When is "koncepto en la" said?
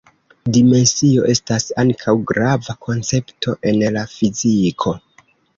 2.89-4.07